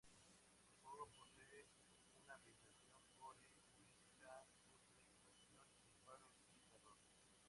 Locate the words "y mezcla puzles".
3.71-5.59